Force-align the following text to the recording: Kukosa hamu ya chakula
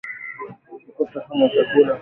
Kukosa 0.83 1.19
hamu 1.27 1.43
ya 1.43 1.49
chakula 1.55 1.89